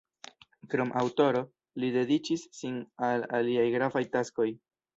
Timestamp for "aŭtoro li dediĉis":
1.01-2.47